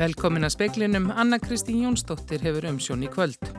[0.00, 3.50] Velkomin að speiklinum, Anna Kristín Jónsdóttir hefur umsjón í kvöld.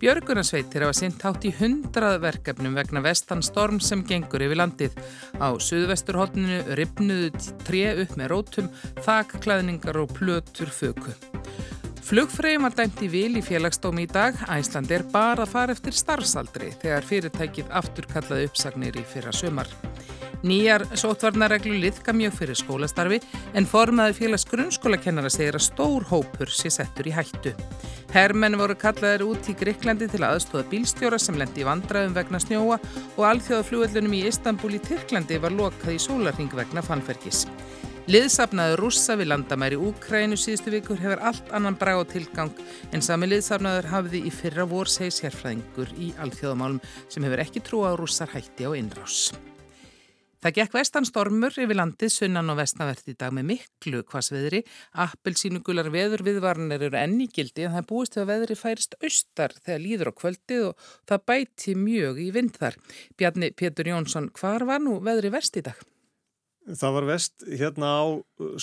[0.00, 4.96] Björgunarsveitir hafa sint hátt í hundrað verkefnum vegna vestan storm sem gengur yfir landið.
[5.36, 7.28] Á suðvesturhóttinu ripnuðu
[7.66, 8.72] tré upp með rótum,
[9.04, 11.12] þakklæðningar og plötur föku.
[12.02, 14.40] Flugfreyjum var dæmt í vil í félagsdómi í dag.
[14.48, 19.68] Æsland er bara að fara eftir starfsaldri þegar fyrirtækið afturkallaði uppsagnir í fyrra sömar.
[20.42, 23.20] Nýjar sótvarnareglu liðka mjög fyrir skólastarfi
[23.54, 27.52] en formaði félags grunnskólakennara segir að stór hópur sé settur í hættu.
[28.10, 32.80] Hermenn voru kallaðir út í Greiklandi til aðstóða bílstjóra sem lendi í vandraðum vegna snjóa
[33.14, 37.46] og alþjóðaflugöldunum í Istanbul í Tyrklandi var lokað í sólarring vegna fannferkis.
[38.10, 42.50] Liðsafnaður rússa við landamæri Úkrænu síðustu vikur hefur allt annan og tilgang
[42.90, 47.94] en sami liðsafnaður hafði í fyrra vor segi sérfræðingur í alþjóðamálum sem hefur ekki trúa
[47.94, 49.30] á rússar hætti á innrás.
[50.42, 54.64] Það gekk vestanstormur yfir landið sunnan og vestanvert í dag með miklu hvasveðri.
[55.04, 60.10] Appelsínugular veður viðvarnir eru enni gildi en það búist að veðri færist austar þegar líður
[60.10, 62.80] á kvöldið og það bæti mjög í vind þar.
[63.14, 65.78] Bjarni Pétur Jónsson, hvar var nú veðri vest í dag?
[66.66, 68.04] Það var vest hérna á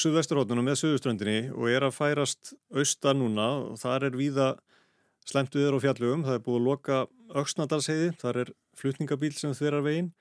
[0.03, 4.49] suðvesturhóttunum með suðuströndinni og er að færast austar núna og þar er víða
[5.23, 6.27] slemt viður og fjallugum.
[6.27, 6.99] Það er búið að loka
[7.39, 10.11] auksnadalsheiði, þar er flutningabíl sem þverjar veginn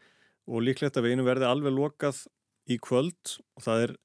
[0.49, 2.25] og líklegt að veginu verði alveg lokað
[2.69, 3.39] í kvöld.
[3.59, 3.97] Og það er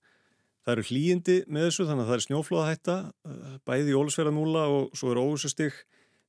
[0.63, 4.97] það eru hlýjindi með þessu þannig að það er snjóflóðahætta eh, bæði í Ólusverðanúla og
[4.97, 5.80] svo er óvusustig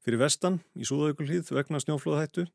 [0.04, 2.48] fyrir vestan í Súðaukulíð vegna snjóflóðahættu.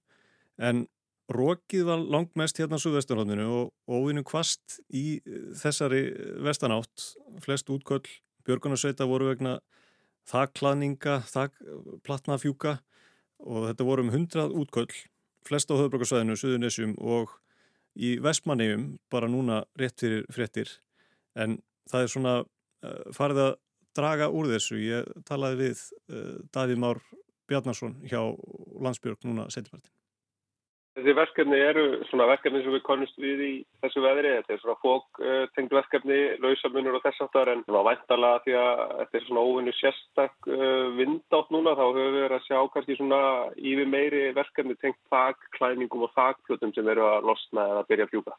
[0.59, 0.87] En
[1.29, 6.03] Rókið var langt mest hérna á Súðvesturhóndinu og óvinnu kvast í eh, þessari
[6.43, 7.13] vestanátt
[7.45, 8.07] flest útköll,
[8.49, 9.59] björgunarsveita voru vegna
[10.29, 12.79] þakklaðninga þakkplatnafjúka
[13.45, 14.91] og þetta voru um hundrað útköll.
[15.47, 17.31] Flest á höfbrukarsvæðinu, Suðunisjum og
[17.95, 20.75] í Vestmannegjum bara núna rétt fyrir fréttir
[21.39, 21.57] en
[21.89, 23.53] það er svona uh, farið að
[23.97, 24.77] draga úr þessu.
[24.81, 27.01] Ég talaði við uh, Davíð Már
[27.49, 28.21] Bjarnarsson hjá
[28.79, 29.93] Landsbjörg núna setjapartin.
[30.99, 34.33] Þessi verkefni eru svona verkefni sem við konumst við í þessu veðri.
[34.35, 38.81] Þetta er svona fóktengd verkefni, lausamunur og þess aftar en það var væntala því að
[38.97, 42.97] þetta er svona óvinni sérstak uh, vindátt núna þá höfum við verið að sjá kannski
[42.99, 43.21] svona
[43.55, 48.13] yfir meiri verkefni tengt þakklæmingum og þakkflutum sem eru að losna eða að byrja að
[48.17, 48.37] fjúka.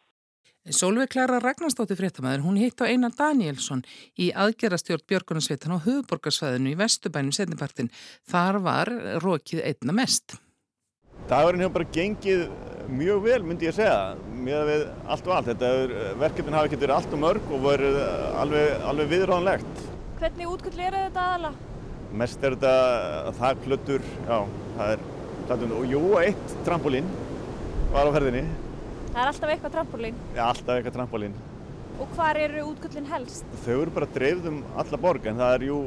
[0.77, 3.81] Solveig Klara Ragnarstóttir fréttamaður, hún hitt á Einar Danielsson
[4.21, 7.89] í aðgerastjórn Björgunarsveitan á höfuborgarsvæðinu í Vestubænum setnipartin.
[8.29, 8.93] Þar var
[9.25, 10.37] rókið einna mest.
[11.31, 12.41] Dagurinn hefur bara gengið
[12.91, 14.81] mjög vel myndi ég segja með við
[15.15, 15.63] allt og allt.
[15.63, 17.99] Er, verkefnin hafi ekki verið allt og mörg og verið
[18.41, 19.85] alveg, alveg viðráðanlegt.
[20.19, 21.53] Hvernig útgöld er þetta aðala?
[22.21, 24.39] Mest er þetta þakklötur, já,
[24.81, 25.05] það er
[25.47, 27.13] hlættum og jú, eitt trampolín
[27.95, 28.43] var á ferðinni.
[29.11, 30.19] Það er alltaf eitthvað trampolín?
[30.35, 31.39] Já, alltaf eitthvað trampolín.
[32.01, 33.47] Og hvar eru útgöldin helst?
[33.63, 35.79] Þau eru bara dreifðum alla borg en það er jú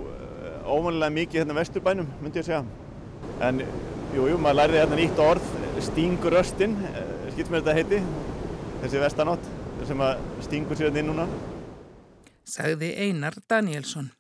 [0.64, 2.64] óvanlega mikið hérna vesturbænum myndi ég segja.
[3.44, 3.60] En
[4.14, 5.46] Jú, jú, maður lærði hérna nýtt orð,
[5.82, 8.02] stinguröstin, eh, skilt mér þetta heiti,
[8.84, 9.48] þessi vestanátt
[9.90, 11.26] sem að stingur sér inn núna.
[12.46, 14.12] Sagði Einar Danielsson.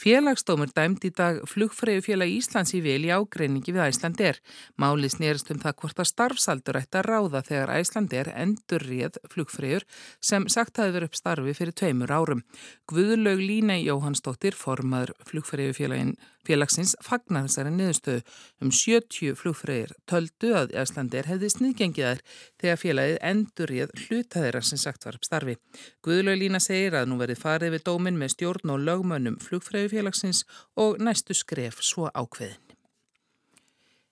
[0.00, 4.40] Félagsdómur dæmt í dag flugfræðufélag Íslands í vil í ágreiningi við Æslandir.
[4.80, 9.84] Máli snýrst um það hvort að starfsaldur ætti að ráða þegar Æslandir endur réð flugfræður
[10.24, 12.44] sem sagt hafi verið upp starfi fyrir tveimur árum.
[12.88, 16.16] Guðlaug Lína Jóhannsdóttir, formaður flugfræðufélagin
[16.50, 18.24] félagsins, fagnar þessari niðurstöðu.
[18.60, 22.24] Um 70 flugfræðir töldu að Æslandir hefði sniðgengiðar
[22.60, 25.56] þegar félagið endur réð hlutaðira sem sagt var upp starfi.
[26.06, 30.44] Guðlaug Lína segir að nú verið farið við dómin með stjórn og lögmönnum flugfræðu félagsins
[30.80, 32.69] og næstu skref svo ákveðin.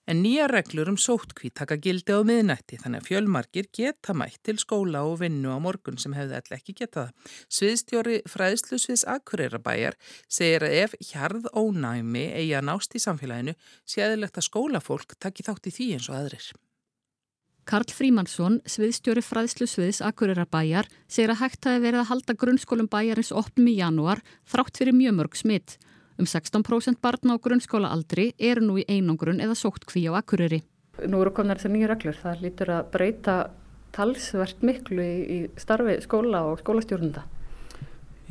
[0.09, 4.55] En nýja reglur um sótkví taka gildi á miðnætti þannig að fjölmarkir geta mætt til
[4.57, 7.11] skóla og vinnu á morgun sem hefði alltaf ekki getað.
[7.53, 13.53] Sviðstjóri fræðslusviðs Akureyra-bæjar segir að ef hjarð ónæmi eigi að nást í samfélaginu
[13.85, 16.49] sé aðilegt að skólafólk taki þátt í því eins og aðrir.
[17.69, 23.69] Karl Frímansson, sviðstjóri fræðslusviðs Akureyra-bæjar, segir að hægt hafi verið að halda grunnskólum bæjarins opnum
[23.69, 25.77] í janúar þrátt fyrir mjög mörg smitt.
[26.19, 30.65] Um 16% barna á grunnskólaaldri eru nú í einangrun eða sótt kví á akkuriri.
[31.07, 32.17] Nú eru komnar þessar nýju reglur.
[32.19, 33.35] Það lítur að breyta
[33.95, 37.23] talsvert miklu í, í starfi skóla og skólastjórnunda.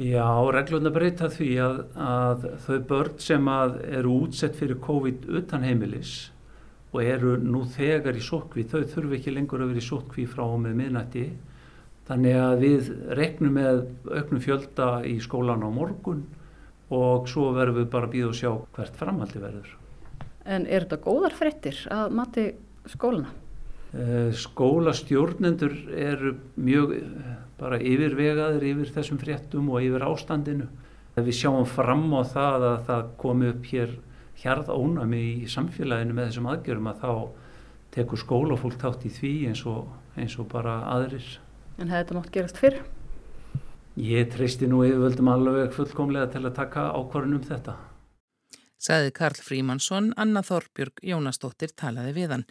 [0.04, 6.34] Já, reglurna breyta því að, að þau börn sem eru útsett fyrir COVID utan heimilis
[6.92, 10.44] og eru nú þegar í sótkví, þau þurfu ekki lengur að vera í sótkví frá
[10.44, 11.26] og með miðnætti.
[12.08, 13.82] Þannig að við reknum með
[14.12, 16.28] auknum fjölda í skólan á morgun
[16.94, 19.76] og svo verðum við bara að býða og sjá hvert framhaldi verður.
[20.48, 22.48] En er þetta góðar frettir að mati
[22.88, 23.34] skóluna?
[23.98, 30.68] Eh, skólastjórnendur eru mjög eh, bara yfirvegaðir yfir þessum frettum og yfir ástandinu
[31.18, 33.94] Við sjáum fram á það að það komi upp hér
[34.38, 37.14] hjarð ónami í samfélaginu með þessum aðgjörum að þá
[37.96, 41.26] tekur skólafólk tátt í því eins og, eins og bara aðrir.
[41.82, 42.78] En hefði þetta mátt gerast fyrr?
[43.98, 47.74] Ég treysti nú yfirvöldum alveg fullkomlega til að taka ákvarðun um þetta.
[48.78, 52.44] Saði Karl Frímansson, Anna Þorbjörg Jónasdóttir talaði við hann.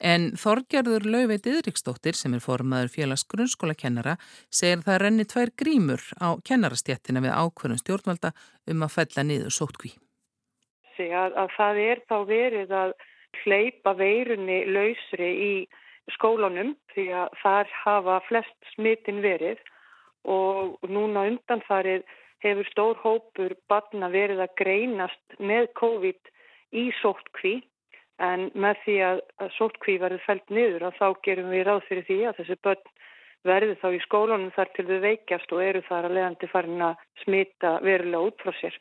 [0.00, 4.16] En Þorgerður Lauveit Yðriksdóttir sem er formaður félags grunnskólakennara
[4.48, 8.32] segir það renni tvær grímur á kennarastjættina við ákvörðum stjórnvalda
[8.72, 9.92] um að fella niður sótkví.
[10.96, 12.98] Að, að það er þá verið að
[13.44, 15.54] hleypa veirunni lausri í
[16.16, 19.60] skólanum því að þar hafa flest smitin verið
[20.26, 22.04] og núna undanfarið
[22.44, 26.32] hefur stór hópur barna verið að greinast með COVID
[26.76, 27.54] í sóttkví
[28.26, 29.22] en með því að,
[29.58, 32.92] sóttkví verður fælt niður að þá gerum við ráð fyrir því að þessi börn
[33.46, 37.02] verður þá í skólanum þar til þau veikjast og eru þar að leiðandi farin að
[37.22, 38.78] smita verulega út frá sér.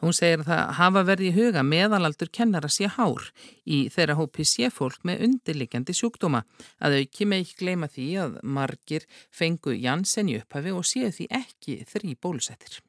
[0.00, 3.26] Hún segir að það hafa verið í huga meðalaldur kennara sé hár
[3.68, 6.40] í þeirra hópi sé fólk með undirlikjandi sjúkdóma
[6.80, 11.28] að auki með ekki gleyma því að margir fengu Janssen í upphafi og séu því
[11.40, 12.80] ekki þrý bólusettir.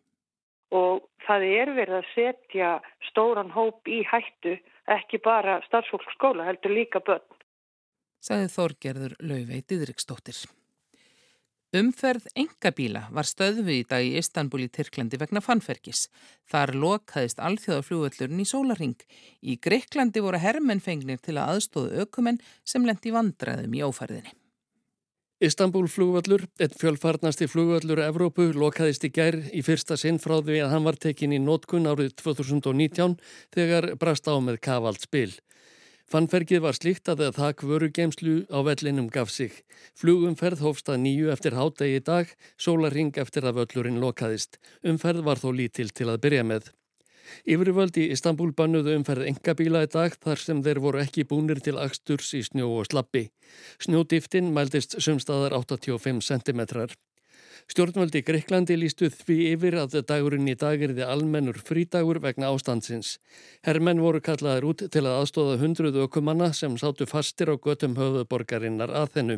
[0.72, 2.72] Og það er verið að setja
[3.10, 4.56] stóran hóp í hættu
[4.96, 7.28] ekki bara starfsfólk skóla heldur líka börn.
[8.24, 10.38] Saði Þorgerður Lauvei Didriksdóttir.
[11.72, 16.10] Umferð engabíla var stöðvi í dag í Istanbul í Tyrklandi vegna fannferkis.
[16.52, 18.98] Þar lokaðist alþjóðaflugöllurinn í sólaring.
[19.40, 24.36] Í Greiklandi voru herrmennfengnir til að aðstóðu ökumenn sem lendi vandraðum í ófærðinni.
[25.42, 30.76] Istanbul flugvöllur, einn fjölfarnasti flugvöllur Evrópu, lokaðist í gær í fyrsta sinn frá því að
[30.76, 33.16] hann var tekin í nótkun árið 2019
[33.56, 35.32] þegar brast á með kavald spil.
[36.12, 39.54] Fannfergið var slíkt að það þakk vörugeimslu á vellinum gaf sig.
[39.96, 44.60] Flugumferð hófst að nýju eftir hádegi dag, sólaring eftir að völlurinn lokaðist.
[44.84, 46.68] Umferð var þó lítil til að byrja með.
[47.48, 51.78] Yfirvöld í Istanbul bannuðu umferð engabíla í dag þar sem þeir voru ekki búnir til
[51.80, 53.30] axturs í snjó og slappi.
[53.80, 56.92] Snjódýftin mældist sumstaðar 85 cm.
[57.72, 63.14] Stjórnvaldi Greiklandi lístu því yfir að dagurinn í dag er þið almennur frídagur vegna ástandsins.
[63.64, 68.92] Hermenn voru kallaðir út til að aðstóða hundruð ökumanna sem sátu fastir á götum höfuborgarinnar
[68.92, 69.38] að þennu.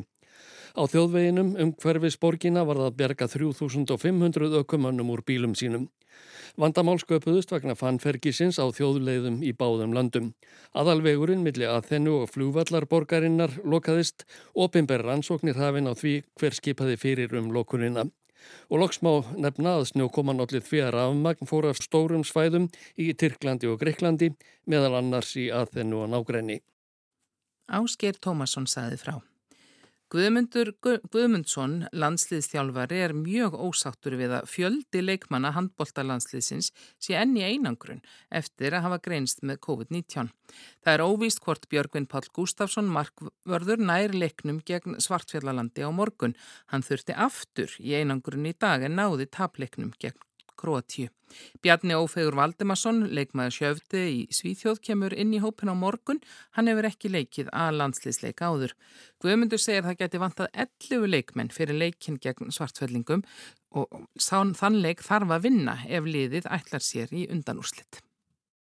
[0.74, 5.86] Á þjóðveginum um hverfis borgina var það bjerga 3500 ökumannum úr bílum sínum.
[6.58, 10.34] Vandamál sköpuðust vegna fannfergisins á þjóðleiðum í báðum landum.
[10.74, 14.26] Aðalvegurinn milli að þennu og flúvallarborgarinnar lokaðist,
[14.58, 18.10] opimber rannsóknir hafinn á því hver skipaði fyrir um lokunina.
[18.70, 22.70] Og loks má nefna að snjókomanállið því að rafmagn fór af stórum svæðum
[23.00, 24.34] í Tyrklandi og Greiklandi
[24.70, 26.62] meðal annars í að þennu og nágræni.
[27.72, 29.22] Ásker Tómasson saði frá.
[30.14, 30.70] Guðmundur
[31.10, 36.68] Guðmundsson, landsliðstjálfari, er mjög ósáttur við að fjöldi leikmanna handbóltalandsliðsins
[37.02, 40.30] sé enni einangrun eftir að hafa greinst með COVID-19.
[40.86, 46.38] Það er óvíst hvort Björgvin Pál Gustafsson markvörður nær leiknum gegn Svartfjallalandi á morgun.
[46.70, 50.22] Hann þurfti aftur í einangrun í dag en náði tapleiknum gegn
[50.60, 51.10] Kroatíu.
[51.66, 56.22] Bjarni Ófegur Valdemarsson, leikmaður sjöfti í Svíþjóð, kemur inn í hópin á morgun.
[56.58, 58.78] Hann hefur ekki leikið að landsliðsleika áður.
[59.24, 63.26] Guðmundur segir að það geti vantað 11 leikmenn fyrir leikin gegn svartfellingum
[63.74, 68.04] og þann leik þarf að vinna ef liðið ætlar sér í undanúrslitt.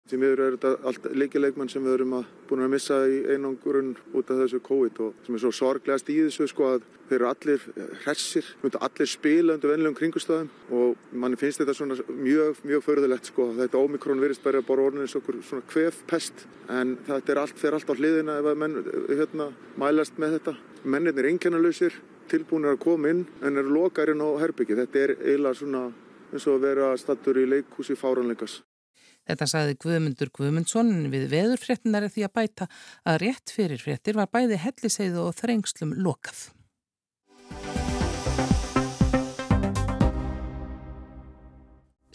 [0.08, 3.90] Því miður er þetta allt leikileikmann sem við erum að búin að missa í einangurun
[4.16, 7.28] út af þessu COVID og sem er svo sorglegast í þessu sko að þeir eru
[7.28, 7.66] allir
[8.06, 10.48] hressir, allir spila undir vennilegum kringustöðum
[10.78, 13.50] og manni finnst þetta svona mjög, mjög förðulegt sko.
[13.58, 17.60] Þetta ómikrón virðist bara bara orðin eins og svona kvef pest en þetta er allt,
[17.60, 18.80] þeir allt á hliðina ef að menn
[19.12, 19.50] hérna,
[19.80, 20.56] mælast með þetta.
[20.88, 22.00] Mennir er einkennalösir,
[22.32, 24.80] tilbúinir að koma inn en eru lokarinn á herbyggi.
[24.80, 25.86] Þetta er eiginlega svona
[26.32, 28.62] eins og að vera stattur í leikhúsi fáranleikas.
[29.28, 32.70] Þetta saði Guðmundur Guðmundsson við veðurfréttinar er því að bæta
[33.04, 36.48] að rétt fyrir fréttir var bæði helliseiðu og þrengslum lokað.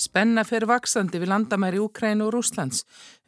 [0.02, 2.80] Spenna fer vaksandi við landamæri Úkræn og Rúslands.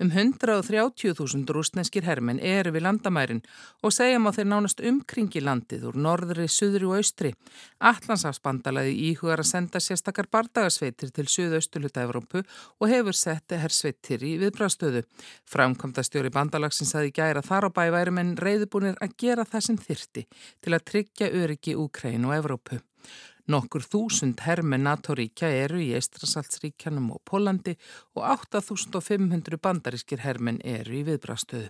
[0.02, 3.42] Um 130.000 rúsneskir hermenn eru við landamærin
[3.84, 7.30] og segjum á þeir nánast umkringi landið úr norðri, suðri og austri.
[7.78, 15.04] Allandsafsbandalaði íhugar að senda sérstakar bardagarsveitir til suðaustuluta Evrópu og hefur sett hersveitir í viðbrástöðu.
[15.52, 20.26] Framkvæmdastjóri bandalagsins aði gæra þar á bæværum en reyðubúnir að gera það sem þyrti
[20.64, 22.80] til að tryggja öryggi Úkræn og Evrópu.
[23.44, 27.74] Nokkur þúsund hermen NATO-ríkja eru í Eistrasaltsríkjanum og Pólandi
[28.16, 31.68] og 8500 bandarískir hermen eru í viðbrastöðu.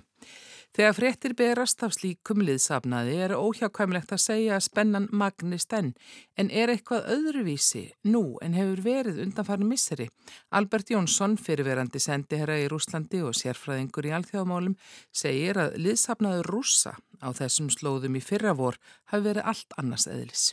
[0.75, 5.93] Þegar fréttir berast af slíkum liðsafnaði er óhjákvæmlegt að segja að spennan magnist enn,
[6.39, 10.09] en er eitthvað öðruvísi nú en hefur verið undanfarnu misseri.
[10.51, 14.75] Albert Jónsson, fyrirverandi sendiherra í Rúslandi og sérfræðingur í alþjóðamálum,
[15.15, 18.79] segir að liðsafnaður rússa á þessum slóðum í fyrra vor
[19.11, 20.53] hafi verið allt annars eðlis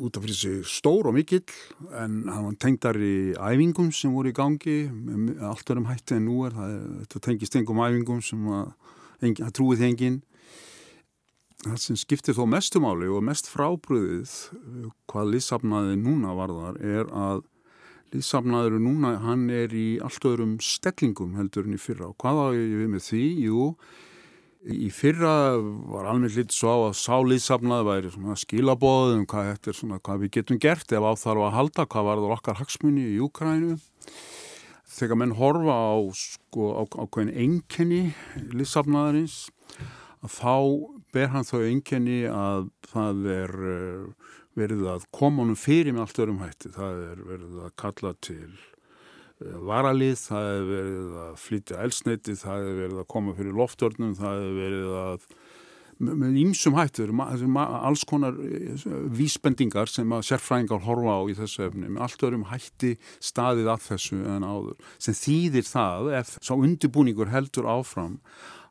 [0.00, 1.44] út af fyrir sig stór og mikill
[1.92, 4.76] en hann var tengdar í æfingum sem voru í gangi
[5.44, 6.56] allt verðum hætti en nú er.
[6.56, 8.72] Það þetta tengist engum æfingum sem að,
[9.22, 10.22] að trúið engin
[11.66, 14.34] það sem skiptir þó mestumáli og mest frábröðið
[15.10, 17.44] hvað líðsafnaði núna varðar er að
[18.14, 22.12] líðsafnaður núna hann er í allt öðrum stellingum heldur en í fyrra.
[22.12, 23.24] Og hvað á ég við með því?
[23.48, 23.70] Jú
[24.66, 25.54] Í fyrra
[25.92, 28.08] var alveg lítið svo á að sáliðsafnað væri
[28.40, 32.34] skilabóð um hvað, svona, hvað við getum gert ef áþarf að halda, hvað var það
[32.34, 33.76] okkar hagsmunni í Júkrænu.
[34.96, 38.02] Þegar menn horfa á, sko, á, á hvern enkenni
[38.56, 39.38] liðsafnaðarins,
[40.26, 40.54] að þá
[41.14, 46.24] ber hann þau enkenni að það er eh, verið að koma honum fyrir með allt
[46.26, 46.74] örum hætti.
[46.74, 48.50] Það er verið að kalla til
[49.40, 54.40] varalið, það hefur verið að flytja elsneiti, það hefur verið að koma fyrir loftörnum, það
[54.40, 55.28] hefur verið að
[55.96, 58.82] með ýmsum hættur, alls konar eh,
[59.16, 63.86] vísbendingar sem að sérfræðingar horfa á í þessu efni, með allt örum hætti staðið að
[63.86, 68.18] þessu en áður, sem þýðir það ef sá undirbúningur heldur áfram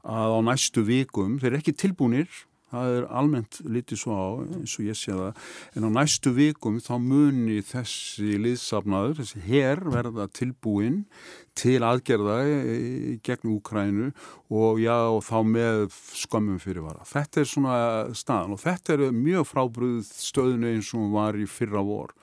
[0.05, 2.29] að á næstu vikum, þeir eru ekki tilbúinir
[2.73, 6.79] það er almennt litið svo á eins og ég sé það, en á næstu vikum
[6.83, 11.03] þá muni þessi liðsafnaður, þessi herr verða tilbúin
[11.55, 12.37] til aðgerða
[13.23, 14.09] gegn Úkrænu
[14.51, 17.05] og já og þá með skömmum fyrirvara.
[17.07, 17.77] Þetta er svona
[18.17, 22.13] staðan og þetta er mjög frábröð stöðinu eins og var í fyrra vor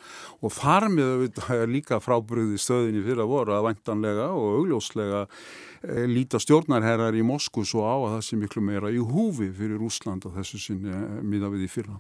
[0.41, 6.07] og þar með er líka frábröð stöðinu í fyrra vor að vantanlega og augljóslega e,
[6.13, 10.29] líta stjórnarherrar í Moskú svo á að það sé miklu meira í húfi fyrir Úsland
[10.29, 10.93] og þessu sinni
[11.25, 11.97] miða við í fyrra.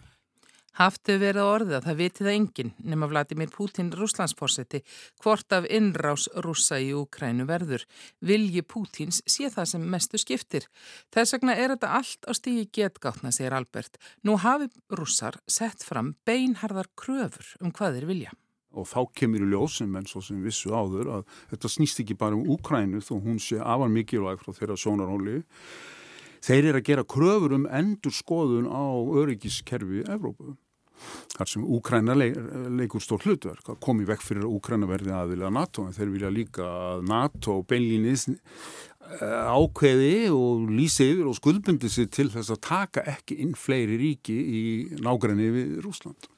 [0.79, 1.43] Haftu verið
[1.76, 4.81] að það vitið að enginn nema Vladimir Putin rúslandsfórseti
[5.21, 7.85] hvort af innrás rúsa í Ukrænu verður.
[8.25, 10.69] Vilji Putins sé það sem mestu skiptir.
[11.12, 14.00] Þess vegna er þetta allt á stígi getgáttna, segir Albert.
[14.25, 18.33] Nú hafi rússar sett fram beinharðar kröfur um hvað þeir vilja.
[18.73, 22.38] Og þá kemur í ljósum en svo sem vissu áður að þetta snýst ekki bara
[22.38, 25.43] um Ukrænu þó hún sé afar mikilvæg frá þeirra sónarhóli.
[26.43, 28.83] Þeir eru að gera kröfur um endur skoðun á
[29.21, 30.57] öryggiskerfi Evrópu.
[31.32, 32.37] Þar sem Úkræna leik,
[32.80, 36.32] leikur stór hlutverk að komi vekk fyrir að Úkræna verði aðvilja NATO en þeir vilja
[36.32, 42.62] líka að NATO beinlýnis eh, ákveði og lýsi yfir og skuldbundi sig til þess að
[42.68, 44.62] taka ekki inn fleiri ríki í
[45.00, 46.30] nágræni við Rúsland.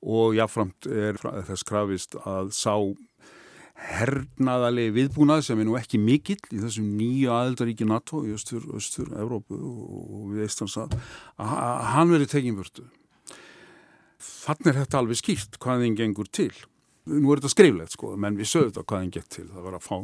[0.00, 2.78] Og jáframt er þess krafist að sá
[3.80, 9.10] hernaðalegi viðbúnað sem er nú ekki mikill í þessum nýju aðeldaríki NATO í östur, östur,
[9.16, 10.96] Evrópu og við Eistansað
[11.40, 12.86] að hann verið tekinvörtu.
[14.20, 16.52] Þannig er þetta alveg skýrt hvað þeim gengur til.
[17.10, 19.46] Nú er þetta skriflegt sko, menn við sögum þetta hvað þeim gett til.
[19.50, 19.96] Það var að fá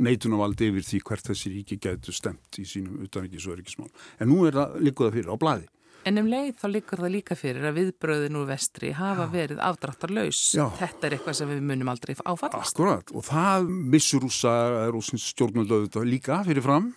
[0.00, 3.90] neitunavald yfir því hvert þessi ríki getur stemt í sínum utanrikis og öryggismál.
[4.22, 5.70] En nú er það líkuða fyrir á blæði.
[6.04, 10.40] En um leið þá likur það líka fyrir að viðbröðin úr vestri hafa verið afdráttarlaus.
[10.52, 12.74] Þetta er eitthvað sem við munum aldrei áfallast.
[12.76, 14.52] Akkurat og það missur úsa
[14.92, 16.90] rúsins stjórnaldauðvitað líka fyrir fram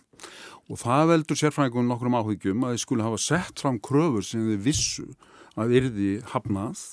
[0.68, 4.68] og það veldur sérfræðingum nokkrum áhyggjum að þið skulle hafa sett fram kröfur sem þið
[4.68, 5.08] vissu
[5.58, 6.84] að yrði hafnað.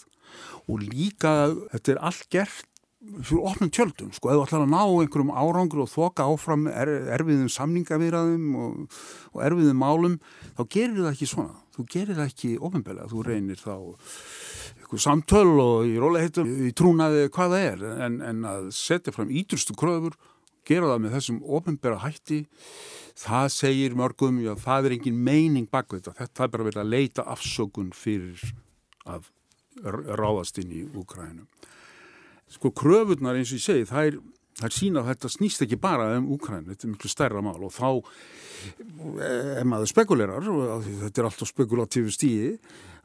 [0.68, 1.34] Og líka
[1.72, 2.70] þetta er allt gert
[3.04, 7.50] fyrir ofnum tjöldum, sko, þú ætlar að ná einhverjum árangur og þoka áfram er, erfiðum
[7.52, 9.00] samningavíraðum og,
[9.34, 10.14] og erfiðum málum,
[10.56, 11.58] þá gerir það ekki svona.
[11.74, 17.26] Þú gerir það ekki ofinbeglega, þú reynir þá eitthvað samtöl og í róliheitum í trúnaði
[17.34, 20.16] hvað það er en, en að setja fram ídrustu kröfur
[20.68, 22.40] gera það með þessum ofinbegla hætti
[23.24, 26.16] það segir mörgum já, það er engin meining bak þetta.
[26.18, 28.42] Þetta er bara verið að leita afsökun fyrir
[29.06, 29.30] að
[29.84, 31.46] ráðast inn í Úkrænum
[32.54, 34.18] sko kröfunar eins og ég segi það er,
[34.60, 37.58] það er sína að þetta snýst ekki bara um Úkræn, þetta er miklu stærra mál
[37.58, 37.88] og þá
[39.58, 40.46] ef maður spekulerar,
[41.04, 42.52] þetta er alltaf spekulatífu stíði,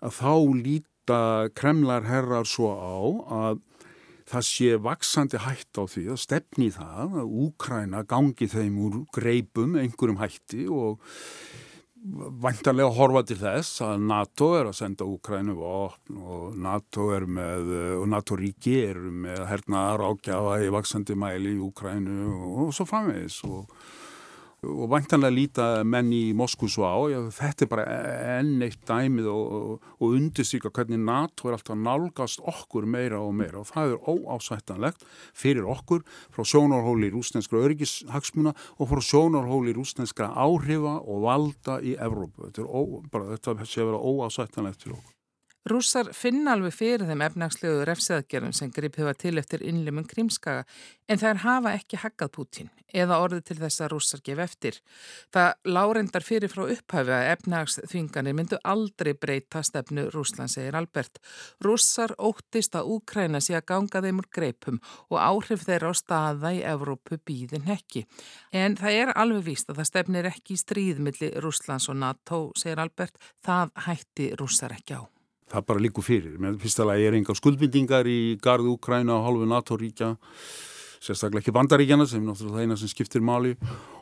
[0.06, 1.22] að þá líta
[1.58, 3.00] kremlar herrar svo á
[3.40, 3.66] að
[4.30, 9.78] það sé vaksandi hætt á því að stefni það að Úkræna gangi þeim úr greipum
[9.80, 11.02] einhverjum hætti og
[12.40, 17.74] vantarlega horfa til þess að NATO er að senda Úkrænu vopn og NATO er með
[18.00, 22.20] og NATO ríki er með hernaðar ákjafa í vaksandi mæli í Úkrænu
[22.64, 23.66] og svo framvegis og,
[24.66, 27.86] og vantanlega líta menn í Moskú svo á, já, þetta er bara
[28.40, 33.36] enn eitt dæmið og, og, og undistryka hvernig NATO er alltaf nálgast okkur meira og
[33.40, 35.06] meira og það er óásættanlegt
[35.38, 36.04] fyrir okkur
[36.36, 42.50] frá sjónarhóli rúsneskra örgishagsmuna og frá sjónarhóli rúsneskra áhrifa og valda í Evrópu.
[42.50, 45.19] Þetta, er ó, bara, þetta sé að vera óásættanlegt fyrir okkur.
[45.68, 50.64] Rússar finna alveg fyrir þeim efnagslegu refsiðagerðum sem gripið var til eftir innlimun krímskaga
[51.12, 54.78] en þær hafa ekki haggað Pútín eða orðið til þess að rússar gef eftir.
[55.36, 61.20] Það lárendar fyrir frá upphæfi að efnagsþvinganir myndu aldrei breyta stefnu Rúsland, segir Albert.
[61.62, 66.56] Rússar óttist að Úkræna sé að ganga þeim úr greipum og áhrif þeirra á staða
[66.56, 68.08] í Evrópu býðin hekki.
[68.56, 72.82] En það er alveg víst að það stefnir ekki í stríðmilli Rúslands og NATO, segir
[72.82, 73.22] Albert.
[73.46, 75.19] Það hætti rússar ekki á
[75.50, 76.40] það bara líkur fyrir.
[76.42, 80.16] Með fyrsta lagi er enga skuldbindingar í gardu Úkræna og hálfu NATO-ríkja,
[81.00, 83.54] sérstaklega ekki bandaríkjana sem er náttúrulega það eina sem skiptir máli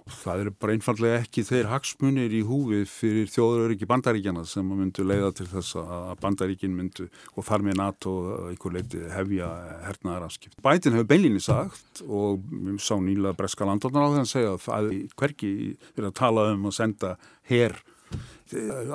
[0.08, 5.06] og það eru bara einfallega ekki þeir hagsmunir í húfið fyrir þjóðuröryggi bandaríkjana sem myndu
[5.06, 8.14] leiða til þess að bandaríkin myndu og þar með NATO
[8.48, 9.52] einhver leiti hefja
[9.86, 10.58] hernaðar afskipt.
[10.64, 12.42] Bætin hefur beilinni sagt og
[12.82, 15.52] sá nýla breska landornar á því að segja að er hverki
[15.92, 17.14] verið að tala um að senda
[17.52, 17.78] herr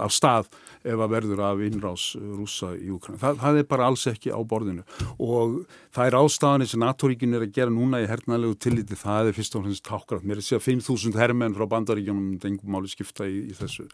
[0.02, 0.50] af stað
[0.82, 3.20] ef að verður af innrás rúsa í Ukraina.
[3.22, 4.84] Það, það er bara alls ekki á borðinu
[5.18, 5.56] og
[5.94, 9.56] það er ástafanir sem NATO-ríkin er að gera núna í hernalegu tilliti, það er fyrst
[9.58, 10.26] og fremst tákrat.
[10.26, 13.88] Mér er að segja 5.000 herrmenn frá bandaríkjunum, engum máli skipta í, í þessu.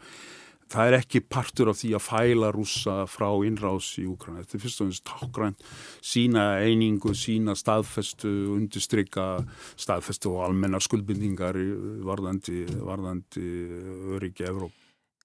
[0.68, 4.42] Það er ekki partur af því að fæla rúsa frá innrás í Ukraina.
[4.44, 5.62] Þetta er fyrst og fremst tákrænt
[6.04, 9.28] sína einingu, sína staðfestu, undistrykka
[9.80, 11.56] staðfestu og almennar skuldbindingar
[12.04, 13.46] varðandi, varðandi
[14.18, 14.76] öryggi Evróp.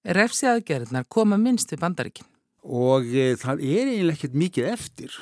[0.04, 2.26] Refsi aðgerðnar koma minnst við bandaríkinn.
[2.64, 5.14] Og e, það er eiginlega ekkert mikið eftir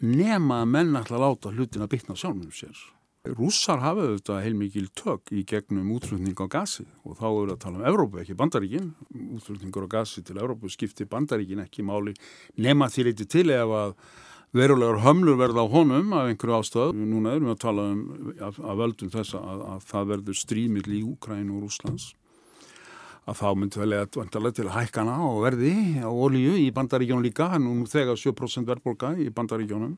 [0.00, 2.80] nema að menn ætla að láta hlutin að bytna sjálfum sér.
[3.26, 7.80] Rússar hafa auðvitað heilmikil tök í gegnum útflutning á gasi og þá eru að tala
[7.80, 8.92] um Evrópu, ekki bandaríkin.
[9.36, 12.14] Útflutningur á gasi til Evrópu skiptir bandaríkin ekki máli
[12.56, 13.96] nema því leiti til ef að
[14.56, 16.92] verulegar hömlur verða á honum af einhverju ástöð.
[16.96, 18.04] Núna erum við að tala um
[18.46, 22.14] að völdum þess að, að það verður strímill í Úkræn og Rúslands
[23.26, 27.48] að þá myndi það leiða vantarlega til hækkana og verði á olíu í bandaríkjónum líka,
[27.58, 29.96] nú þegar 7% verðbólka í bandaríkjónum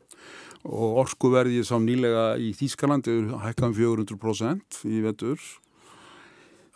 [0.64, 5.38] og orkuverði sá nýlega í Þýskalandi hækkan 400% í vetur.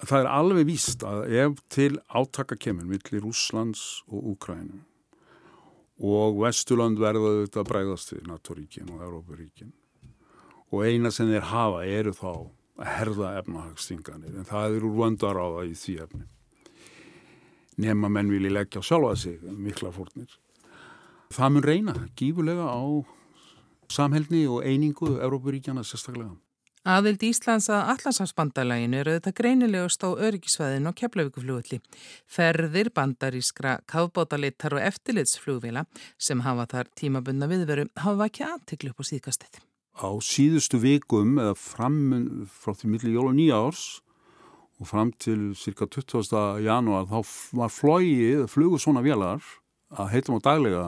[0.02, 4.82] Það er alveg víst að ef til átaka kemur millir Úslands og Úkrænum
[6.02, 9.70] og Vesturland verða auðvitað bræðast við NATO-ríkin og Európa-ríkin
[10.72, 12.30] og eina sem þeir hafa eru þá
[12.82, 16.24] að herða efnahagstinganir en það eru það í því efni
[17.82, 20.30] nema menn vilji leggja sjálfa sig mikla fórnir.
[21.32, 22.80] Það mun reyna gífulega á
[23.92, 26.34] samhælni og einingu Európaríkjana sérstaklega.
[26.82, 31.78] Aðild Íslands að Allansámsbandalæginu eru þetta greinilegust á öryggisvæðin og keflavíkuflugulli.
[32.26, 35.84] Ferðir bandarískra kafbótalittar og eftirlitsflugvila
[36.18, 39.60] sem hafa þar tímabunna viðveru hafa ekki aðtiklu upp á síðkastið.
[39.94, 42.00] Á síðustu vikum eða fram
[42.50, 43.86] frá því milli jól og nýja árs
[44.82, 46.58] og fram til cirka 20.
[46.64, 47.20] janúar þá
[47.54, 49.42] var flóið, flugur svona vélar
[49.94, 50.86] að heitum á daglega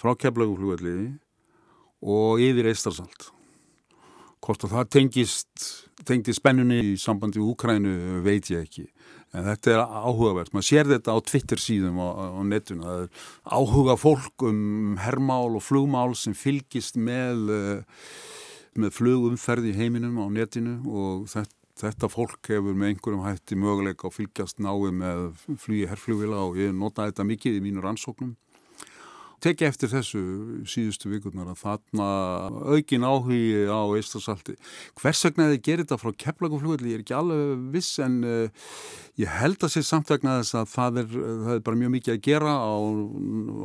[0.00, 1.12] frá keflaguflugvelli
[2.02, 3.28] og yfir Eistarsald.
[4.42, 5.66] Hvort að það tengist,
[6.08, 8.88] tengist spennunni í sambandi í Úkrænu veit ég ekki.
[9.32, 10.50] En þetta er áhugavert.
[10.56, 12.82] Man sér þetta á Twitter síðum á, á netuna.
[12.82, 13.22] Það er
[13.54, 18.04] áhuga fólk um herrmál og flugmál sem fylgist með, eh,
[18.74, 24.08] með flugumferð í heiminum á netinu og þetta þetta fólk hefur með einhverjum hætti möguleika
[24.08, 25.22] að fylgjast náðu með
[25.62, 28.34] flugi herrflugvila og ég nota þetta mikið í mínu rannsóknum
[29.42, 30.20] teki eftir þessu
[30.70, 32.08] síðustu vikurnar að þarna
[32.72, 34.54] aukin áhugi á Eistarsalti.
[35.00, 38.68] Hvers vegna þið gerir þetta frá keflaguflugvelli, ég er ekki alveg viss en uh,
[39.20, 42.22] ég held að sé samtvegna þess að það er, það er bara mjög mikið að
[42.28, 42.74] gera á,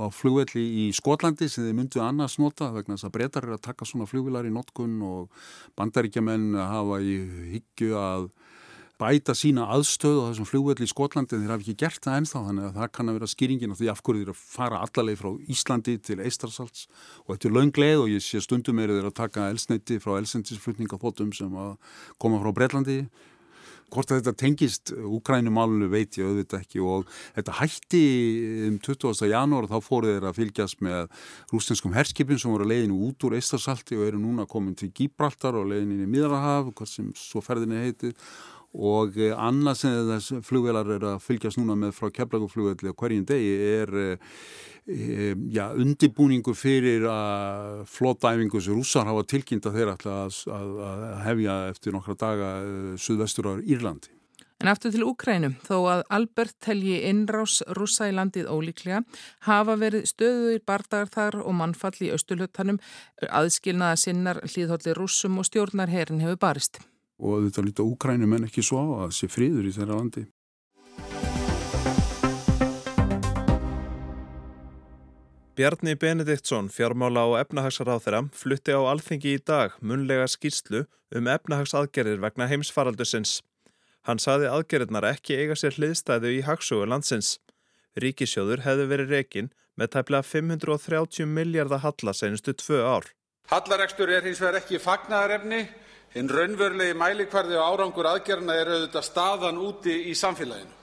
[0.01, 3.65] á flugvelli í Skotlandi sem þið myndu annars nota vegna þess að breytar er að
[3.69, 7.17] taka svona flugvilar í notkun og bandaríkjaman hafa í
[7.55, 8.29] hyggju að
[8.97, 12.41] bæta sína aðstöð á þessum flugvelli í Skotlandi en þeir hafi ekki gert það ennþá
[12.47, 15.21] þannig að það kann að vera skýringin af því af hverju þeir að fara allarleið
[15.21, 16.87] frá Íslandi til Eistarsalts
[17.25, 21.33] og þetta er laungleið og ég sé stundum er þeir að taka elsneiti frá elsendisflutningafótum
[21.37, 21.73] sem að
[22.17, 22.99] koma frá Breitlandi
[23.93, 27.07] hvort að þetta tengist Ukrænumálunu veit ég auðvitað ekki og
[27.37, 28.03] þetta hætti
[28.67, 29.29] um 20.
[29.31, 31.07] janúar þá fóru þeir að fylgjast með
[31.53, 35.69] rústenskum herskipin sem voru leiðinu út úr Eistarsalti og eru núna komin til Gibraltar og
[35.71, 38.15] leiðinu í Miðrahaf, hvað sem svo ferðinni heitir
[38.73, 43.53] og annað sem þess flugvelar er að fylgjast núna með frá keflaguflugvelli á hverjum degi
[43.81, 43.95] er
[45.51, 51.07] ja, undibúningur fyrir að flottæfingu sem rússar hafa tilkynnt að þeir ætla að, að, að
[51.25, 52.51] hefja eftir nokkra daga
[53.01, 54.13] suðvestur á Írlandi.
[54.57, 59.03] En aftur til Úkrænum, þó að Albert telji innrás rúsa í landið ólíklega,
[59.45, 62.81] hafa verið stöðuðir bardagar þar og mannfall í austurlutanum,
[63.29, 66.81] aðskilnaða sinnar hlýðhólli rúsum og stjórnarherin hefur barist.
[67.17, 70.27] Og þetta líta Úkrænum en ekki svo að sé fríður í þeirra landi.
[75.57, 80.83] Bjarni Benediktsson, fjármála og efnahagsráþeira, flutti á alþingi í dag munlega skýrslu
[81.17, 83.39] um efnahagsaðgerðir vegna heimsfaraldusins.
[84.05, 87.39] Hann saði aðgerðnar ekki eiga sér hliðstæðu í hagsögu landsins.
[87.97, 93.09] Ríkisjóður hefði verið rekin með tæplega 530 miljardar halla senustu tvö ár.
[93.49, 95.63] Hallarekstur er hins vegar ekki fagnaðarefni.
[96.15, 100.73] Hinn raunverulegi mælikvarði og árangur aðgerðna er auðvitað staðan úti í samfélaginu.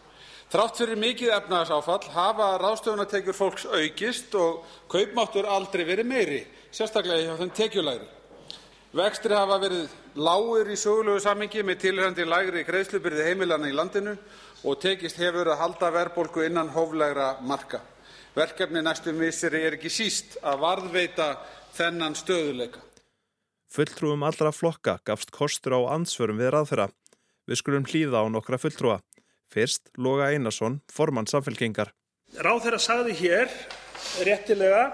[0.53, 4.61] Þrátt fyrir mikið efnahagsáfall hafa ráðstöfunartekjur fólks aukist og
[4.93, 8.07] kaupmáttur aldrei verið meiri, sérstaklega hjá þeim tekjulæri.
[8.95, 14.15] Vextri hafa verið lágur í sögulegu samingi með tilhengandi lægri greiðslubyrði heimilana í landinu
[14.63, 17.81] og tekist hefur að halda verðbólku innan hóflegra marka.
[18.37, 21.33] Verkefni næstu misseri er ekki síst að varðveita
[21.75, 22.94] þennan stöðuleika.
[23.75, 26.85] Fulltrúum allra flokka gafst kostur á ansvörum við ráðfyrra.
[27.51, 29.01] Við skulum hlýða á nokkra fulltrúa.
[29.51, 31.89] Fyrst Loga Einarsson, formann samfélkingar.
[32.39, 33.49] Ráð þeirra sagði hér
[34.29, 34.85] réttilega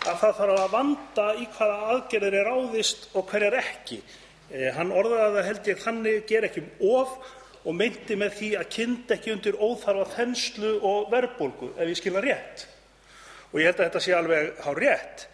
[0.00, 3.98] að það þarf að vanda í hvaða aðgerðir er áðist og hverjar ekki.
[4.50, 7.12] Eh, hann orðaði að held ég þannig ger ekki um of
[7.62, 12.24] og meinti með því að kynnt ekki undir óþarfa þenslu og verðbólgu ef ég skilna
[12.26, 12.66] rétt.
[13.52, 15.24] Og ég held að þetta sé alveg há rétt.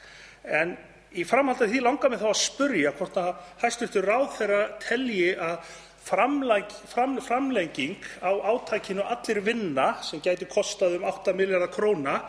[0.44, 0.76] En
[1.14, 5.35] í framhald af því langar mig þá að spurja hvort að hæstvirtur ráð þeirra telji
[5.37, 5.75] að
[6.07, 12.21] framlenging á átakinu Allir vinna, sem gæti kostað um 8 milljarða króna,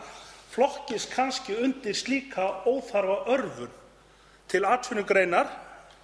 [0.50, 3.74] flokkist kannski undir slíka óþarfa örvun
[4.48, 5.50] til atvinnugreinar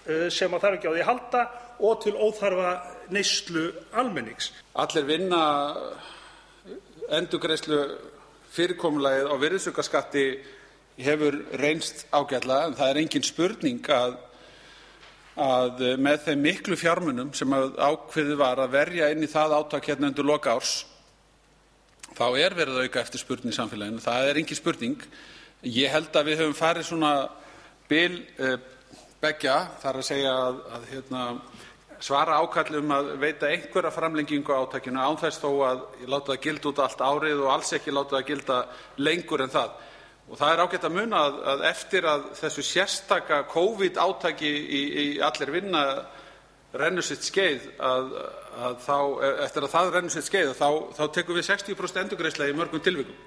[0.06, 1.44] eh, sem þarf ekki á því að halda
[1.84, 2.74] og til óþarfa
[3.10, 3.64] neyslu
[3.98, 4.52] almennings.
[4.78, 5.40] Allir vinna
[7.10, 7.80] endurgreiðslu
[8.54, 10.26] fyrirkomulagið á virðisaukaskatti
[11.00, 14.16] hefur reynst ágætlega en það er engin spurning að
[15.34, 20.12] að með þeim miklu fjármunum sem ákveðið var að verja inn í það átak hérna
[20.12, 20.84] undir lok árs
[22.14, 24.02] þá er verið að auka eftirspurn í samfélaginu.
[24.02, 25.06] Það er engin spurning.
[25.64, 27.12] Ég held að við höfum farið svona
[27.90, 28.58] bil eh,
[29.22, 31.24] beggja, þar að segja að, að hérna,
[32.04, 36.70] svara ákalli um að veita einhverja framlengingu átakinu án þess þó að láta það gilda
[36.70, 38.60] út allt árið og alls ekki láta það gilda
[39.00, 39.74] lengur en það.
[40.30, 44.82] Og það er ágætt að muna að, að eftir að þessu sérstaka COVID átaki í,
[45.02, 45.82] í allir vinna
[46.74, 48.14] rennur sitt skeið að,
[48.56, 48.96] að þá,
[49.46, 53.18] eftir að það rennur sitt skeið þá, þá tekum við 60% endurgreisla í mörgum tilvikum.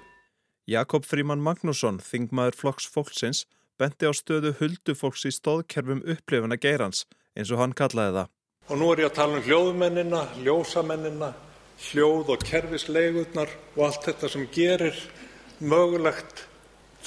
[0.68, 3.46] Jakob Fríman Magnússon, þingmaður flokks fólksins,
[3.80, 7.06] benti á stöðu huldufólks í stóðkerfum upplifuna geirans
[7.38, 8.34] eins og hann kallaði það.
[8.68, 11.30] Og nú er ég að tala um hljóðmennina, ljósamennina,
[11.88, 14.98] hljóð og kerfisleigurnar og allt þetta sem gerir
[15.62, 16.44] mögulegt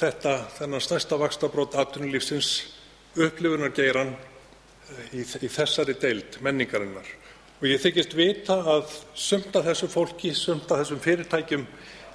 [0.00, 2.52] þetta, þennan stærsta vaxtabrót atvinnulífsins,
[3.18, 7.08] upplifunargeirann eh, í, í þessari deild menningarinnar.
[7.62, 11.66] Og ég þykist vita að sumt af þessu fólki, sumt af þessum fyrirtækjum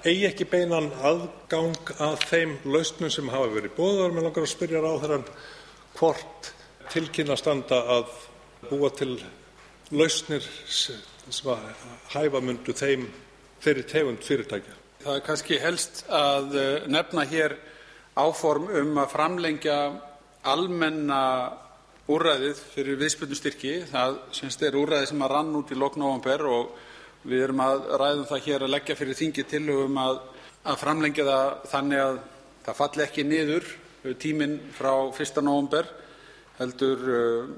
[0.07, 4.13] eigi ekki beinan aðgang að þeim lausnum sem hafa verið bóðar.
[4.13, 5.27] Mér langar að spyrja ráðherran
[5.97, 6.51] hvort
[6.91, 8.11] tilkynna standa að
[8.69, 9.15] búa til
[9.91, 11.71] lausnir sem að
[12.13, 13.07] hæfa myndu þeim
[13.63, 14.75] þeirri tegund fyrirtækja.
[15.07, 17.53] Það er kannski helst að eh, nefna hér
[18.19, 19.75] áform um að framlengja
[20.51, 21.19] almenna
[22.11, 23.71] úrræðið fyrir viðspyrnustyrki.
[23.87, 26.73] Það semst er úrræði sem að rann út í lok november og
[27.23, 30.19] við erum að ræðum það hér að leggja fyrir þingi tillögum að,
[30.67, 32.19] að framlengja það þannig að
[32.67, 33.71] það falli ekki niður
[34.25, 35.41] tíminn frá 1.
[35.47, 35.87] november
[36.59, 37.55] heldur uh,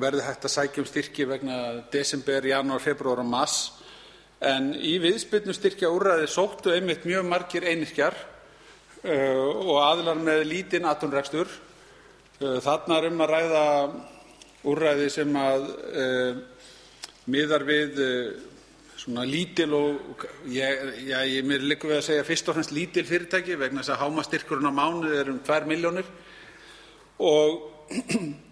[0.00, 3.60] verði hægt að sækja um styrki vegna desember, janúar, februar og mars
[4.42, 8.16] en í viðspyrnustyrkja úrræði sóttu einmitt mjög margir einirkjar
[9.02, 11.48] Eh, og aðilar með lítinn atvinnurekstur.
[12.38, 13.62] Eh, þarna er um að ræða
[14.70, 15.64] úrræði sem að
[15.98, 16.36] eh,
[17.26, 17.98] miðar við
[19.02, 23.96] svona lítil og mér liggur við að segja fyrst og fremst lítil fyrirtæki vegna þess
[23.96, 26.12] að hámarksstyrkurinn á mánuði er um 2 milljónir
[27.18, 27.90] og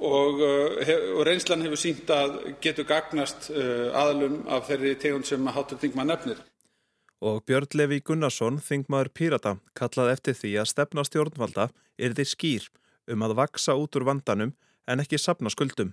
[0.00, 5.76] reynslan hefur sýnt að getur gagnast aðilum af þeirri tegund sem hv.
[5.76, 6.40] þingmaður nefnir
[7.20, 11.66] og Björn Levi Gunnarsson, þingmaður Pírata, kallaði eftir því að stefna stjórnvalda
[12.00, 12.68] er þeir skýr
[13.12, 14.54] um að vaksa út úr vandanum
[14.88, 15.92] en ekki sapna skuldum.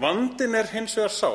[0.00, 1.30] Vandin er hins vegar sá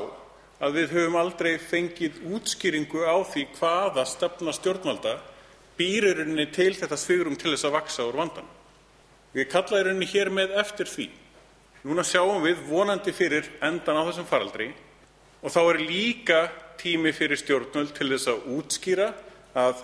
[0.63, 5.17] að við höfum aldrei fengið útskýringu á því hvaða stefna stjórnvalda
[5.75, 8.47] býr í rauninni til þetta svigrum til þess að vaksa úr vandan.
[9.35, 11.09] Ég kalla í rauninni hér með eftir því.
[11.85, 14.71] Núna sjáum við vonandi fyrir endan á þessum faraldri
[15.45, 16.39] og þá er líka
[16.81, 19.11] tími fyrir stjórnvöld til þess að útskýra
[19.53, 19.83] að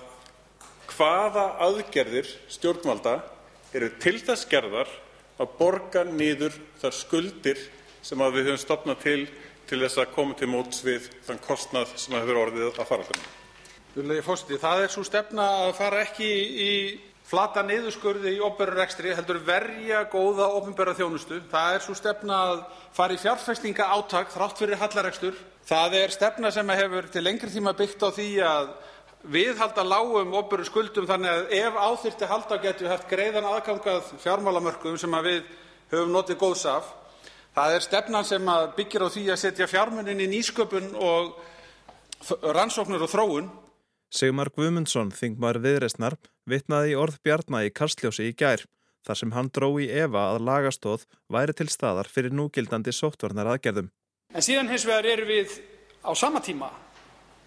[0.89, 3.19] hvaða aðgerðir stjórnvalda
[3.77, 4.89] eru til þess gerðar
[5.37, 7.61] að borga niður þar skuldir
[8.01, 9.21] sem við höfum stopnað til
[9.69, 12.89] til þess að koma til móts við þann kostnað sem hefur orðið að
[14.25, 16.27] forseti, það er svo stefna að fara ekki
[16.65, 16.73] í
[17.31, 21.39] flata niðurskurði í opinberurekstri heldur verja góða opinbera þjónustu.
[21.51, 22.63] Það er svo stefna að
[22.97, 25.37] fara í fjárfestinga átak þrátt fyrir hallarekstur.
[25.69, 28.73] Það er stefna sem hefur til lengri tíma byggt á því að
[29.31, 34.99] viðhalda lágum opinberu skuldum þannig að ef áþyrfti halda getum við haft greiðan aðgangað fjármálamörkum
[34.99, 35.47] sem við
[35.93, 36.91] höfum notið góðs af.
[37.55, 41.31] Það er stefnan sem byggir á því að setja fjármunin í nýsköpun og
[42.43, 43.49] rannsóknir og þróun.
[44.11, 46.17] Sigmar Guðmundsson, þingmar viðreistnar,
[46.49, 48.63] vitnaði orð Bjarnar í Karsljósi í gær,
[49.05, 53.91] þar sem hann dró í Eva að lagastóð væri til staðar fyrir núgildandi sóttvarnar aðgerðum.
[54.31, 55.57] En síðan hins vegar erum við
[56.05, 56.71] á sama tíma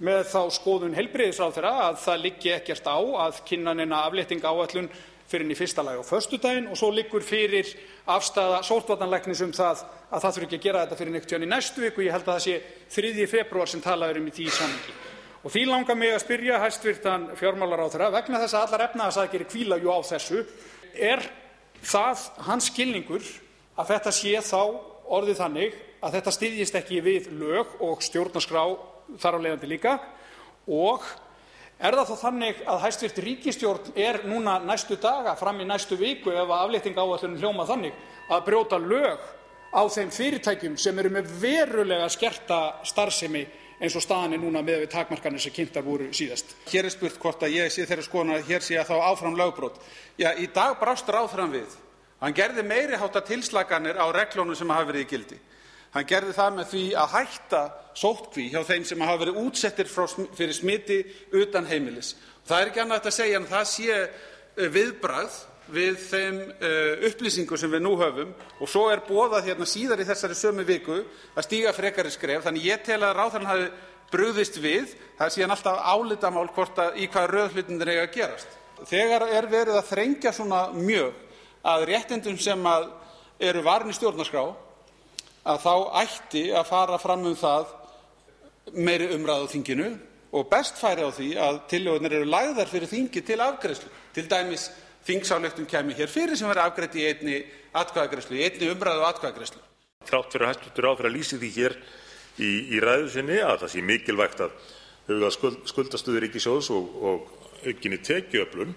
[0.04, 4.90] með þá skoðun heilbreyðisráð að það liggi ekkert á að kynna aflétting áallun
[5.30, 7.70] fyrir í fyrsta lagi á föstudaginn og svo liggur fyrir
[8.11, 11.50] afstafa sóttvarnalæknis um það að það þurfi ekki að gera þetta fyrir einhvern tíðan í
[11.50, 12.04] næstu viku.
[12.04, 12.61] Ég held að það sé
[13.00, 13.26] 3.
[13.30, 14.96] februar sem talað um í því samhengi.
[15.44, 19.92] Og því langar mig að spyrja hæstvirtan fjármálaráðherra vegna þess að allar efnahagsaðgerðir hvíla jú
[19.92, 20.44] á þessu.
[20.96, 21.20] Er
[21.85, 23.26] það hans skilningur
[23.76, 24.62] að þetta sé þá
[25.04, 28.64] orðið þannig að þetta styðjist ekki við lög og stjórnarskrá
[29.20, 29.98] þar á leiðandi líka
[30.64, 31.04] og
[31.83, 36.30] Er það þá þannig að hæstvirt ríkistjórn er núna næstu daga fram í næstu viku
[36.30, 37.96] ef aflétting áætlunum hljóma þannig
[38.30, 39.24] að brjóta lög
[39.74, 43.42] á þeim fyrirtækjum sem eru með verulega skerta starfsemi
[43.81, 46.55] eins og staðan er núna með við takmarkanir sem kynntar voru síðast.
[46.71, 49.39] Hér er spurt hvort að ég sé þeirra skoðun að hér sé að þá áfram
[49.39, 49.81] lögbrot.
[50.21, 51.75] Já, í dag brást ráðherrann við.
[52.21, 55.41] Hann gerði meiri háttar tilslaganir á reglunum sem hafa verið í gildi.
[55.95, 57.63] Hann gerði það með því að hætta
[57.95, 61.01] sóttkví hjá þeim sem hafa verið útsettir fyrir smiti
[61.39, 62.15] utan heimilis.
[62.49, 65.37] Það er ekki annað að segja en það sé eh, viðbragð
[65.72, 70.09] við þeim uh, upplýsingum sem við nú höfum og svo er boðað hérna síðar í
[70.09, 70.98] þessari sömu viku
[71.35, 72.44] að stíga frekari skref.
[72.44, 73.70] Þannig ég tel að ráðherrann hafi
[74.12, 74.92] brugðist við.
[75.18, 78.59] Það er síðan alltaf álitamál hvort að í hvað rauðhlutinir eiga að gerast.
[78.85, 81.14] Þegar er verið að þrengja svona mjög
[81.64, 82.90] að réttindum sem að
[83.44, 84.44] eru varin í stjórnarskrá
[85.44, 87.72] að þá ætti að fara fram um það
[88.74, 89.88] meiri umræðu þinginu
[90.35, 93.90] og best færi á því að tillögurnar eru lagðar fyrir þingið til afgreiðslu.
[94.14, 94.68] Til dæmis
[95.05, 97.37] þingsályktun kæmi hér fyrir sem verður afgreitt í einni
[97.77, 99.62] atkvæðagreiðslu, í einni umræðu og atkvæðagreiðslu.
[100.09, 100.83] Þrátt fyrir að hæstv.
[100.85, 101.77] ráðherra lýsi því hér
[102.38, 104.57] í, í ræðu sinni að það sé mikilvægt að
[105.09, 108.75] huga skuld, skuldastöðu ríkissjóðs og, og aukinni tekjuöflun,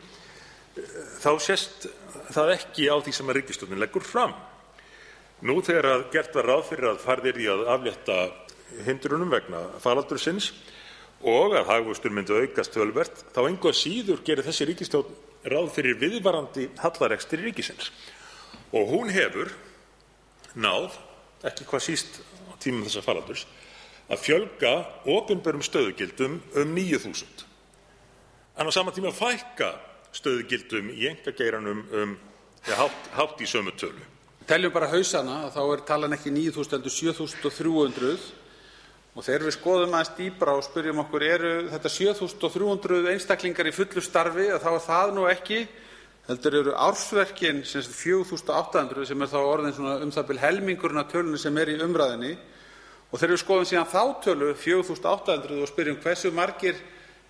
[1.24, 1.88] þá sést
[2.36, 4.36] það ekki á því sem að ríkisstjórnin leggur fram.
[5.48, 8.18] Nú þegar gert var ráð fyrir að farið yrði að aflétta
[8.88, 10.52] hindrunum vegna faraldursins
[11.28, 16.00] og að hagvöxtur myndi aukast töluvert þá engu að síður gerir þessi ríkisstjórn ráð fyrir
[16.02, 17.91] viðvarandi hallarekstri ríkisins.
[18.73, 19.52] Og hún hefur
[20.58, 20.95] náð,
[21.47, 23.45] ekki hvað síst á tímum þessa faraldurs,
[24.08, 24.73] að fjölga
[25.12, 27.47] opinberum stöðugildum um 9.000
[28.58, 29.76] en á sama tíma fækka
[30.15, 32.15] stöðugildum í engageiranum um
[32.65, 34.02] ja, hátt, hátt í sömu tölu.
[34.47, 38.17] Teljum bara hausana þá er talan ekki 9.000 heldur 7.300
[39.17, 44.03] og þegar við skoðum aðeins dýbra og spyrjum okkur eru þetta 7.300 einstaklingar í fullu
[44.06, 44.45] starfi?
[44.62, 45.63] Þá er það nú ekki
[46.27, 51.41] heldur eru ársverkin 4.800 sem er þá orðin svona um það byrj helmingurinn af tölunni
[51.41, 52.32] sem er í umræðinni
[53.10, 56.80] og þegar við skoðum síðan þá tölu 4.800 og spyrjum hversu margir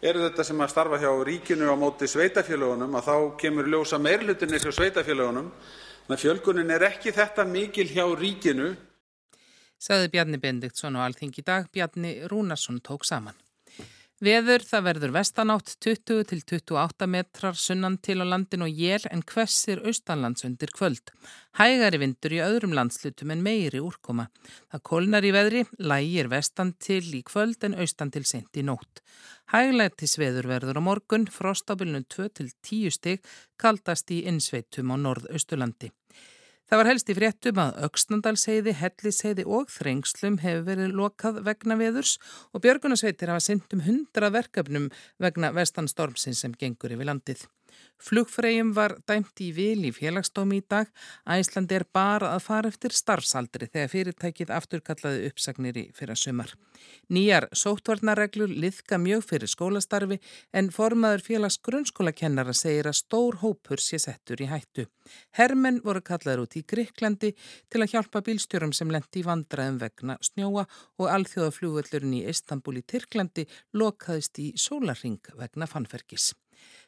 [0.03, 4.59] eru þetta sem að starfa hjá ríkinu á móti sveitafélagunum að þá kemur ljósa meirlutinni
[4.59, 5.53] hjá sveitafélagunum
[6.07, 8.67] Þannig að fjölgunin er ekki þetta mikil hjá ríkinu.
[9.77, 13.37] Saði Bjarni Bendiktsson og Alþingi dag, Bjarni Rúnarsson tók saman.
[14.17, 19.21] Veður það verður vestanátt 20 til 28 metrar sunnan til á landin og jél en
[19.21, 21.11] hvessir austanlands undir kvöld.
[21.59, 24.25] Hægari vindur í öðrum landslutum en meiri úrkoma.
[24.73, 29.03] Það kólnar í veðri, lægir vestan til í kvöld en austan til sent í nótt.
[29.53, 33.21] Hæglættis veður verður á morgun, frostabilinu 2 til 10 stygg,
[33.61, 35.93] kaldast í innsveitum á norðausturlandi.
[36.67, 42.17] Það var helst í fréttum að Öksnandalsheiði, Helliseiði og Þrengslum hefur verið lokað vegna veðurs
[42.51, 44.89] og Björgunarsveitir hafa synt um hundra verkefnum
[45.23, 47.45] vegna vestanstormsins sem gengur yfir landið.
[47.97, 50.89] Flugfreyjum var dæmt í vil í félagsdómi í dag.
[51.25, 56.53] Æsland er bara að fara eftir starfsaldri þegar fyrirtækið afturkallaði uppsagnir í fyrra sumar.
[57.09, 60.19] Nýjar sóttvarnarreglur liðka mjög fyrir skólastarfi
[60.53, 64.85] en formaður félags grunnskólakennara segir að stór hópur sé settur í hættu.
[65.39, 67.33] Hermenn voru kallaður út í Greiklandi
[67.71, 70.67] til að hjálpa bílstjórum sem lendi í vandraðum vegna snjóa
[71.01, 76.35] og alþjóðaflúvöllurinn í Istanbul í Tyrklandi lokaðist í sólarring vegna fannferkis.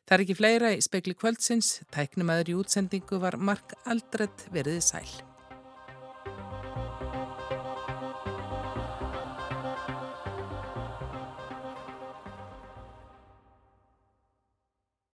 [0.05, 5.28] Það er ekki fleira í spekli kvöldsins, tæknumæður í útsendingu var Mark Aldred veriði sæl.